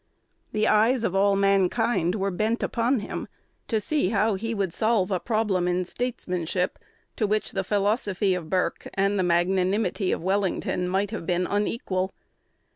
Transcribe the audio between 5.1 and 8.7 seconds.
a problem in statesmanship to which the philosophy of